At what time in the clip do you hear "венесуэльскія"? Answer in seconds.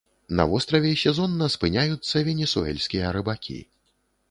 2.31-3.15